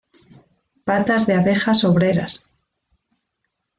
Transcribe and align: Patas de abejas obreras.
Patas 0.83 1.27
de 1.27 1.35
abejas 1.35 1.83
obreras. 1.83 2.47